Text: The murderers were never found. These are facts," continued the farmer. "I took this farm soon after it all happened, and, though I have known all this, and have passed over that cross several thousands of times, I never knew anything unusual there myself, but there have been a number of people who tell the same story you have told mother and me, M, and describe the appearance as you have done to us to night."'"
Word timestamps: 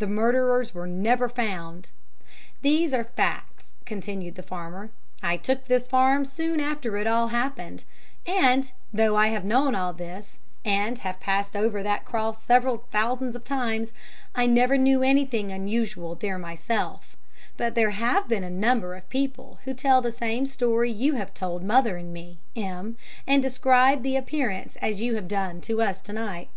The 0.00 0.08
murderers 0.08 0.74
were 0.74 0.88
never 0.88 1.28
found. 1.28 1.92
These 2.62 2.92
are 2.92 3.04
facts," 3.04 3.74
continued 3.84 4.34
the 4.34 4.42
farmer. 4.42 4.90
"I 5.22 5.36
took 5.36 5.66
this 5.66 5.86
farm 5.86 6.24
soon 6.24 6.58
after 6.58 6.96
it 6.96 7.06
all 7.06 7.28
happened, 7.28 7.84
and, 8.26 8.72
though 8.92 9.14
I 9.14 9.28
have 9.28 9.44
known 9.44 9.76
all 9.76 9.92
this, 9.92 10.40
and 10.64 10.98
have 10.98 11.20
passed 11.20 11.54
over 11.54 11.80
that 11.80 12.04
cross 12.04 12.42
several 12.42 12.86
thousands 12.90 13.36
of 13.36 13.44
times, 13.44 13.92
I 14.34 14.46
never 14.46 14.76
knew 14.76 15.00
anything 15.04 15.52
unusual 15.52 16.16
there 16.16 16.38
myself, 16.40 17.16
but 17.56 17.76
there 17.76 17.90
have 17.90 18.26
been 18.26 18.42
a 18.42 18.50
number 18.50 18.96
of 18.96 19.08
people 19.10 19.60
who 19.64 19.74
tell 19.74 20.02
the 20.02 20.10
same 20.10 20.44
story 20.44 20.90
you 20.90 21.12
have 21.12 21.32
told 21.32 21.62
mother 21.62 21.96
and 21.96 22.12
me, 22.12 22.40
M, 22.56 22.96
and 23.28 23.40
describe 23.40 24.02
the 24.02 24.16
appearance 24.16 24.74
as 24.82 25.00
you 25.00 25.14
have 25.14 25.28
done 25.28 25.60
to 25.60 25.80
us 25.80 26.00
to 26.00 26.12
night."'" 26.12 26.48